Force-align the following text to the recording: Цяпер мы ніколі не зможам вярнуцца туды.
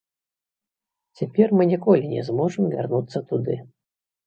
Цяпер 1.21 1.47
мы 1.59 1.63
ніколі 1.73 2.05
не 2.15 2.25
зможам 2.31 2.63
вярнуцца 2.75 3.17
туды. 3.31 3.61